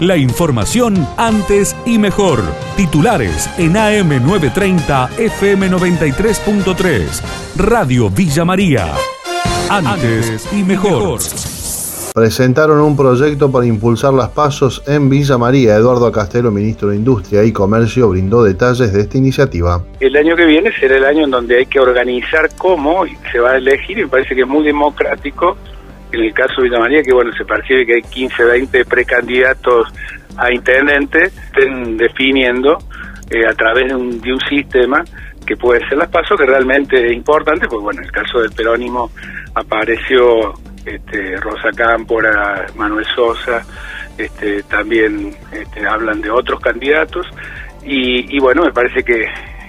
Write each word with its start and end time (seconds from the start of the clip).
La 0.00 0.16
información 0.16 1.06
antes 1.16 1.76
y 1.86 1.98
mejor. 1.98 2.40
Titulares 2.76 3.48
en 3.58 3.74
AM930 3.74 5.10
FM93.3. 5.10 7.22
Radio 7.56 8.10
Villa 8.10 8.44
María. 8.44 8.92
Antes 9.70 10.52
y 10.52 10.64
mejor. 10.64 11.20
Presentaron 12.12 12.80
un 12.80 12.96
proyecto 12.96 13.52
para 13.52 13.66
impulsar 13.66 14.14
las 14.14 14.30
pasos 14.30 14.82
en 14.88 15.08
Villa 15.08 15.38
María. 15.38 15.76
Eduardo 15.76 16.10
Castelo, 16.10 16.50
ministro 16.50 16.88
de 16.88 16.96
Industria 16.96 17.44
y 17.44 17.52
Comercio, 17.52 18.08
brindó 18.08 18.42
detalles 18.42 18.92
de 18.92 19.00
esta 19.00 19.16
iniciativa. 19.16 19.80
El 20.00 20.16
año 20.16 20.34
que 20.34 20.46
viene 20.46 20.72
será 20.72 20.96
el 20.96 21.04
año 21.04 21.22
en 21.24 21.30
donde 21.30 21.58
hay 21.58 21.66
que 21.66 21.78
organizar 21.78 22.50
cómo 22.58 23.04
se 23.30 23.38
va 23.38 23.52
a 23.52 23.58
elegir 23.58 23.98
y 23.98 24.02
me 24.02 24.08
parece 24.08 24.34
que 24.34 24.40
es 24.40 24.48
muy 24.48 24.64
democrático 24.64 25.56
en 26.14 26.24
el 26.24 26.34
caso 26.34 26.54
de 26.58 26.68
Villa 26.68 26.80
María, 26.80 27.02
que 27.02 27.12
bueno, 27.12 27.32
se 27.32 27.44
percibe 27.44 27.86
que 27.86 27.94
hay 27.94 28.02
15, 28.02 28.44
20 28.44 28.84
precandidatos 28.84 29.92
a 30.36 30.52
intendente, 30.52 31.24
estén 31.24 31.96
definiendo 31.96 32.78
eh, 33.30 33.46
a 33.48 33.54
través 33.54 33.88
de 33.88 33.94
un, 33.94 34.20
de 34.20 34.32
un 34.32 34.40
sistema 34.40 35.04
que 35.44 35.56
puede 35.56 35.86
ser 35.88 35.98
las 35.98 36.08
pasos, 36.08 36.38
que 36.38 36.46
realmente 36.46 36.96
es 37.04 37.12
importante, 37.12 37.66
porque 37.68 37.84
bueno, 37.84 38.00
en 38.00 38.06
el 38.06 38.12
caso 38.12 38.40
del 38.40 38.50
peronismo 38.52 39.10
apareció 39.54 40.54
este, 40.84 41.36
Rosa 41.36 41.70
Cámpora, 41.76 42.66
Manuel 42.76 43.04
Sosa, 43.14 43.62
este, 44.16 44.62
también 44.64 45.34
este, 45.52 45.86
hablan 45.86 46.20
de 46.20 46.30
otros 46.30 46.60
candidatos, 46.60 47.26
y, 47.86 48.38
bueno, 48.40 48.62
me 48.62 48.72
parece 48.72 49.02
que, 49.04 49.26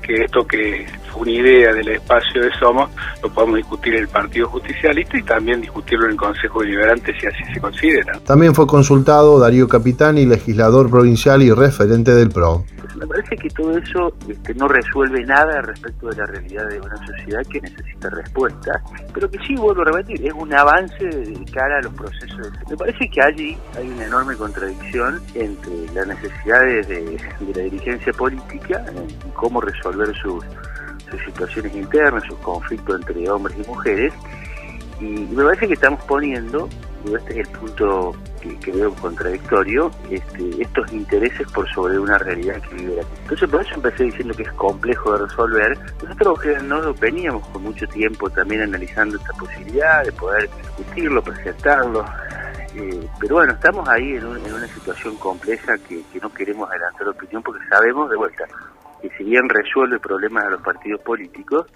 que 0.00 0.14
esto 0.22 0.46
que 0.46 0.86
una 1.16 1.30
idea 1.30 1.72
del 1.72 1.88
espacio 1.88 2.42
de 2.42 2.52
Somos, 2.58 2.88
lo 3.22 3.30
podemos 3.30 3.56
discutir 3.56 3.94
en 3.94 4.02
el 4.02 4.08
Partido 4.08 4.48
Justicialista 4.48 5.18
y 5.18 5.22
también 5.22 5.60
discutirlo 5.60 6.06
en 6.06 6.12
el 6.12 6.16
Consejo 6.16 6.60
Deliberante 6.60 7.18
si 7.18 7.26
así 7.26 7.42
se 7.52 7.60
considera. 7.60 8.18
También 8.20 8.54
fue 8.54 8.66
consultado 8.66 9.38
Darío 9.38 9.68
Capitani, 9.68 10.26
legislador 10.26 10.90
provincial 10.90 11.42
y 11.42 11.50
referente 11.52 12.14
del 12.14 12.30
PRO. 12.30 12.64
Me 12.96 13.06
parece 13.06 13.36
que 13.36 13.50
todo 13.50 13.76
eso 13.76 14.14
este, 14.26 14.54
no 14.54 14.68
resuelve 14.68 15.22
nada 15.24 15.60
respecto 15.60 16.08
de 16.08 16.16
la 16.16 16.26
realidad 16.26 16.66
de 16.68 16.80
una 16.80 16.96
sociedad 17.06 17.42
que 17.50 17.60
necesita 17.60 18.08
respuestas, 18.08 18.82
pero 19.12 19.30
que 19.30 19.38
sí, 19.46 19.54
vuelvo 19.54 19.82
a 19.82 19.84
repetir, 19.84 20.26
es 20.26 20.32
un 20.32 20.52
avance 20.54 21.04
de 21.04 21.44
cara 21.52 21.78
a 21.78 21.82
los 21.82 21.92
procesos. 21.92 22.50
Me 22.70 22.76
parece 22.76 23.08
que 23.10 23.20
allí 23.20 23.56
hay 23.76 23.88
una 23.88 24.06
enorme 24.06 24.34
contradicción 24.36 25.20
entre 25.34 25.72
las 25.94 26.06
necesidades 26.06 26.88
de, 26.88 27.18
de 27.40 27.54
la 27.54 27.62
dirigencia 27.64 28.12
política 28.14 28.82
y 29.26 29.30
cómo 29.32 29.60
resolver 29.60 30.14
sus 30.16 30.42
sus 31.10 31.20
situaciones 31.24 31.74
internas, 31.74 32.24
sus 32.24 32.38
conflictos 32.38 33.00
entre 33.00 33.28
hombres 33.30 33.56
y 33.58 33.68
mujeres, 33.68 34.12
y, 35.00 35.04
me 35.04 35.44
parece 35.44 35.68
que 35.68 35.74
estamos 35.74 36.02
poniendo, 36.04 36.68
este 37.04 37.40
es 37.40 37.48
el 37.48 37.58
punto 37.58 38.16
que, 38.60 38.72
veo 38.72 38.94
contradictorio, 38.94 39.90
este, 40.10 40.62
estos 40.62 40.92
intereses 40.92 41.50
por 41.52 41.68
sobre 41.72 41.98
una 41.98 42.18
realidad 42.18 42.60
que 42.62 42.74
vive 42.76 43.00
aquí. 43.00 43.10
Entonces 43.22 43.50
por 43.50 43.60
eso 43.60 43.74
empecé 43.74 44.04
diciendo 44.04 44.34
que 44.34 44.44
es 44.44 44.52
complejo 44.52 45.12
de 45.12 45.26
resolver. 45.26 45.78
Nosotros 46.02 46.38
no 46.64 46.80
lo 46.80 46.94
veníamos 46.94 47.46
con 47.48 47.62
mucho 47.62 47.86
tiempo 47.88 48.30
también 48.30 48.62
analizando 48.62 49.16
esta 49.16 49.32
posibilidad 49.34 50.04
de 50.04 50.12
poder 50.12 50.48
discutirlo, 50.62 51.22
presentarlo, 51.22 52.04
eh, 52.76 53.08
pero 53.18 53.36
bueno, 53.36 53.52
estamos 53.52 53.88
ahí 53.88 54.16
en, 54.16 54.26
una 54.26 54.68
situación 54.68 55.16
compleja 55.16 55.78
que, 55.78 56.02
que, 56.12 56.20
no 56.20 56.32
queremos 56.32 56.70
adelantar 56.70 57.08
opinión 57.08 57.42
porque 57.42 57.66
sabemos 57.68 58.10
de 58.10 58.16
vuelta 58.16 58.44
que 59.00 59.10
si 59.16 59.24
bien 59.24 59.48
resuelve 59.48 59.98
problemas 59.98 60.44
de 60.44 60.50
los 60.52 60.62
partidos 60.62 61.00
políticos, 61.00 61.66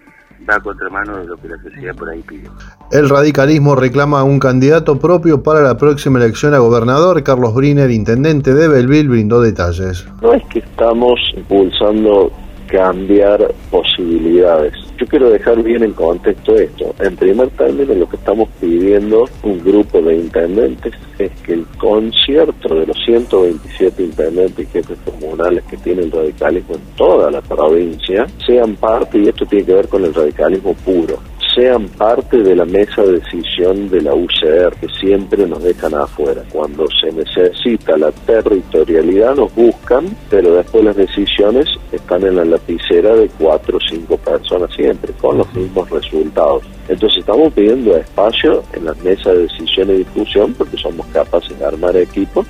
va 0.48 0.56
a 0.56 0.60
contramano 0.60 1.18
de 1.18 1.26
lo 1.26 1.36
que 1.36 1.48
la 1.48 1.62
sociedad 1.62 1.94
por 1.94 2.08
ahí 2.08 2.22
pide. 2.22 2.48
El 2.90 3.08
radicalismo 3.08 3.74
reclama 3.74 4.24
un 4.24 4.38
candidato 4.38 4.98
propio 4.98 5.42
para 5.42 5.60
la 5.60 5.76
próxima 5.76 6.18
elección 6.18 6.54
a 6.54 6.58
gobernador. 6.58 7.22
Carlos 7.22 7.54
Briner, 7.54 7.90
intendente 7.90 8.54
de 8.54 8.68
Belville, 8.68 9.08
brindó 9.08 9.40
detalles. 9.40 10.06
No 10.22 10.32
es 10.32 10.44
que 10.46 10.60
estamos 10.60 11.20
impulsando 11.36 12.32
cambiar 12.70 13.52
posibilidades. 13.70 14.74
Yo 14.96 15.06
quiero 15.06 15.30
dejar 15.30 15.62
bien 15.62 15.82
en 15.82 15.92
contexto 15.92 16.54
esto. 16.54 16.94
En 17.00 17.16
primer 17.16 17.48
término, 17.50 17.94
lo 17.94 18.08
que 18.08 18.16
estamos 18.16 18.48
pidiendo 18.60 19.28
un 19.42 19.58
grupo 19.64 20.00
de 20.00 20.16
intendentes 20.16 20.94
es 21.18 21.32
que 21.42 21.54
el 21.54 21.66
concierto 21.78 22.74
de 22.74 22.86
los 22.86 22.96
127 23.04 24.02
intendentes 24.02 24.68
y 24.68 24.70
jefes 24.70 24.98
comunales 25.04 25.64
que 25.64 25.76
tiene 25.78 26.02
el 26.02 26.12
radicalismo 26.12 26.74
en 26.74 26.96
toda 26.96 27.30
la 27.30 27.40
provincia 27.40 28.26
sean 28.46 28.76
parte, 28.76 29.18
y 29.18 29.28
esto 29.28 29.44
tiene 29.46 29.64
que 29.64 29.74
ver 29.74 29.88
con 29.88 30.04
el 30.04 30.14
radicalismo 30.14 30.74
puro, 30.84 31.18
sean 31.54 31.88
parte 31.88 32.38
de 32.38 32.54
la 32.54 32.64
mesa 32.64 33.02
de 33.02 33.20
decisión 33.20 33.88
de 33.88 34.02
la 34.02 34.14
UCR, 34.14 34.74
que 34.80 34.88
siempre 35.00 35.46
nos 35.46 35.62
dejan 35.62 35.94
afuera. 35.94 36.42
Cuando 36.52 36.86
se 37.00 37.12
necesita 37.12 37.96
la 37.96 38.12
territorialidad 38.12 39.34
nos 39.36 39.54
buscan, 39.54 40.04
pero 40.28 40.54
después 40.54 40.84
las 40.84 40.96
decisiones 40.96 41.66
están 41.92 42.24
en 42.24 42.36
la 42.36 42.44
lapicera 42.44 43.14
de 43.14 43.28
cuatro 43.38 43.78
o 43.78 43.80
cinco 43.80 44.16
personas 44.18 44.70
siempre, 44.74 45.12
con 45.20 45.38
los 45.38 45.54
mismos 45.54 45.88
resultados. 45.90 46.62
Entonces 46.88 47.20
estamos 47.20 47.52
pidiendo 47.52 47.96
espacio 47.96 48.62
en 48.72 48.84
las 48.84 48.96
mesas 49.02 49.34
de 49.34 49.42
decisión 49.42 49.90
y 49.90 49.98
discusión 49.98 50.54
porque 50.54 50.76
somos 50.76 51.06
capaces 51.06 51.58
de 51.58 51.64
armar 51.64 51.96
equipos 51.96 52.46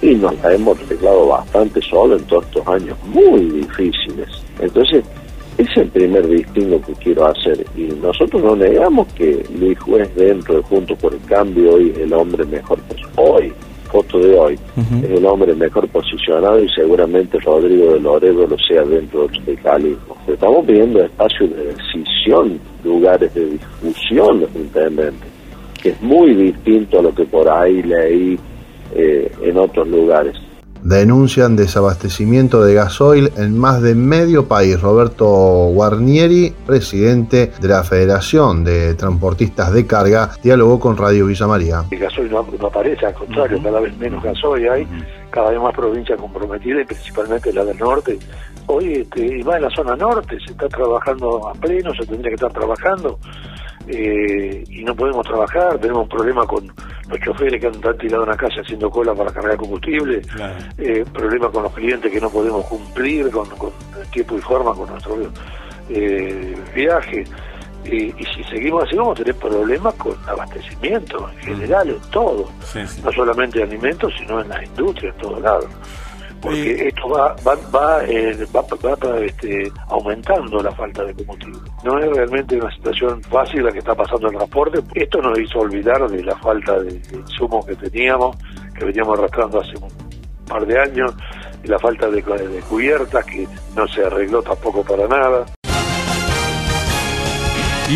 y 0.00 0.14
nos 0.14 0.40
la 0.42 0.54
hemos 0.54 0.78
arreglado 0.80 1.28
bastante 1.28 1.80
solo 1.82 2.16
en 2.16 2.24
todos 2.24 2.44
estos 2.46 2.66
años 2.68 2.96
muy 3.04 3.40
difíciles. 3.50 4.28
Entonces, 4.60 5.04
es 5.58 5.76
el 5.76 5.88
primer 5.88 6.26
distingo 6.28 6.80
que 6.80 6.92
quiero 6.94 7.26
hacer 7.26 7.66
y 7.76 7.88
nosotros 8.00 8.42
no 8.42 8.54
negamos 8.54 9.12
que 9.14 9.44
Luis 9.58 9.78
Juez 9.80 10.14
dentro 10.14 10.56
de 10.56 10.62
Juntos 10.62 10.96
por 10.98 11.12
el 11.12 11.20
Cambio 11.22 11.74
hoy 11.74 11.90
es 11.90 11.98
el 11.98 12.12
hombre 12.12 12.44
mejor, 12.44 12.78
hoy, 13.16 13.52
foto 13.90 14.20
de 14.20 14.38
hoy, 14.38 14.58
es 15.02 15.10
el 15.10 15.26
hombre 15.26 15.52
mejor 15.54 15.88
posicionado 15.88 16.62
y 16.62 16.68
seguramente 16.68 17.40
Rodrigo 17.40 17.92
de 17.92 18.00
Loredo 18.00 18.46
lo 18.46 18.56
sea 18.56 18.84
dentro 18.84 19.26
del 19.26 19.36
radicalismo. 19.40 20.16
estamos 20.28 20.64
pidiendo 20.64 21.02
espacios 21.02 21.50
de 21.50 21.74
decisión, 21.74 22.60
lugares 22.84 23.34
de 23.34 23.46
discusión 23.46 24.40
los 24.40 24.54
intendentes, 24.54 25.28
que 25.82 25.90
es 25.90 26.00
muy 26.00 26.34
distinto 26.34 27.00
a 27.00 27.02
lo 27.02 27.12
que 27.12 27.24
por 27.24 27.50
ahí 27.50 27.82
leí 27.82 28.38
eh, 28.94 29.32
en 29.42 29.56
otros 29.58 29.88
lugares 29.88 30.36
denuncian 30.82 31.56
desabastecimiento 31.56 32.62
de 32.64 32.74
gasoil 32.74 33.32
en 33.36 33.58
más 33.58 33.82
de 33.82 33.94
medio 33.94 34.46
país. 34.46 34.80
Roberto 34.80 35.26
Guarnieri, 35.72 36.54
presidente 36.66 37.52
de 37.60 37.68
la 37.68 37.82
Federación 37.84 38.64
de 38.64 38.94
Transportistas 38.94 39.72
de 39.72 39.86
Carga, 39.86 40.30
dialogó 40.42 40.80
con 40.80 40.96
Radio 40.96 41.26
Villa 41.26 41.46
María. 41.46 41.84
El 41.90 41.98
gasoil 41.98 42.30
no, 42.30 42.46
aparece, 42.66 43.06
al 43.06 43.14
contrario, 43.14 43.60
cada 43.62 43.80
vez 43.80 43.96
menos 43.98 44.22
gasoil 44.22 44.68
hay, 44.68 44.88
cada 45.30 45.50
vez 45.50 45.60
más 45.60 45.74
provincias 45.74 46.20
comprometidas 46.20 46.82
y 46.82 46.86
principalmente 46.86 47.52
la 47.52 47.64
del 47.64 47.78
norte. 47.78 48.18
Hoy, 48.66 48.92
este, 48.94 49.38
y 49.38 49.42
más 49.42 49.56
en 49.56 49.62
la 49.62 49.70
zona 49.70 49.96
norte, 49.96 50.38
se 50.40 50.52
está 50.52 50.68
trabajando 50.68 51.48
a 51.48 51.52
pleno, 51.54 51.92
se 51.94 52.04
tendría 52.06 52.30
que 52.30 52.34
estar 52.34 52.52
trabajando 52.52 53.18
eh, 53.88 54.64
y 54.68 54.84
no 54.84 54.94
podemos 54.94 55.26
trabajar, 55.26 55.78
tenemos 55.78 56.02
un 56.02 56.08
problema 56.08 56.46
con 56.46 56.70
los 57.08 57.20
choferes 57.20 57.60
que 57.60 57.66
han 57.66 57.98
tirado 57.98 58.24
en 58.24 58.30
la 58.30 58.36
casa 58.36 58.60
haciendo 58.60 58.90
cola 58.90 59.14
para 59.14 59.30
cargar 59.32 59.56
combustible, 59.56 60.22
eh, 60.78 61.04
problemas 61.12 61.50
con 61.50 61.62
los 61.62 61.72
clientes 61.72 62.10
que 62.12 62.20
no 62.20 62.30
podemos 62.30 62.64
cumplir 62.66 63.30
con, 63.30 63.48
tiempo 64.12 64.36
y 64.36 64.40
forma 64.40 64.74
con 64.74 64.90
nuestro 64.90 65.16
eh, 65.90 66.56
viaje. 66.74 67.24
y 67.84 68.12
si 68.24 68.44
seguimos 68.50 68.84
así 68.84 68.96
vamos 68.96 69.18
a 69.18 69.24
tener 69.24 69.34
problemas 69.40 69.94
con 69.94 70.14
abastecimiento 70.26 71.30
en 71.30 71.38
general, 71.38 71.88
en 71.88 72.10
todo, 72.10 72.50
no 73.02 73.12
solamente 73.12 73.58
de 73.58 73.64
alimentos, 73.64 74.12
sino 74.18 74.40
en 74.40 74.48
la 74.48 74.64
industria, 74.64 75.10
en 75.10 75.16
todos 75.16 75.40
lados 75.40 75.68
porque 76.40 76.88
esto 76.88 77.08
va 77.08 77.34
va 77.46 77.54
va, 77.74 78.04
eh, 78.04 78.36
va, 78.54 78.64
este, 79.24 79.72
aumentando 79.88 80.62
la 80.62 80.72
falta 80.72 81.04
de 81.04 81.14
combustible. 81.14 81.58
No 81.84 81.98
es 81.98 82.06
realmente 82.14 82.56
una 82.56 82.70
situación 82.74 83.22
fácil 83.22 83.64
la 83.64 83.72
que 83.72 83.78
está 83.78 83.94
pasando 83.94 84.28
en 84.28 84.34
el 84.34 84.38
transporte. 84.38 84.80
Esto 84.94 85.20
nos 85.20 85.38
hizo 85.38 85.60
olvidar 85.60 86.08
de 86.08 86.22
la 86.22 86.36
falta 86.36 86.78
de, 86.80 87.00
insumos 87.12 87.66
que 87.66 87.74
teníamos, 87.76 88.36
que 88.78 88.84
veníamos 88.84 89.18
arrastrando 89.18 89.60
hace 89.60 89.72
un 89.76 89.88
par 90.46 90.66
de 90.66 90.78
años, 90.80 91.14
y 91.64 91.68
la 91.68 91.78
falta 91.78 92.08
de, 92.08 92.22
de 92.22 92.60
cubiertas 92.68 93.24
que 93.24 93.48
no 93.74 93.88
se 93.88 94.04
arregló 94.04 94.42
tampoco 94.42 94.84
para 94.84 95.08
nada. 95.08 95.44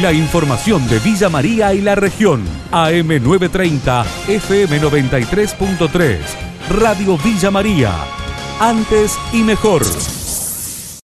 La 0.00 0.10
información 0.12 0.88
de 0.88 0.98
Villa 1.00 1.28
María 1.28 1.74
y 1.74 1.82
la 1.82 1.94
región. 1.94 2.42
AM930, 2.72 4.04
FM93.3. 4.26 6.18
Radio 6.70 7.18
Villa 7.18 7.50
María 7.50 8.21
antes 8.60 9.18
y 9.32 9.42
mejor. 9.42 9.82